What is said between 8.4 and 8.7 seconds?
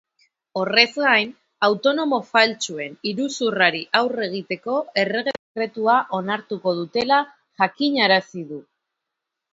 du.